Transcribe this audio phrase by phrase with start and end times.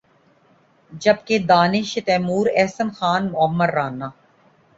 [0.91, 4.09] جب کہ دانش تیمور، احسن خان، معمر رانا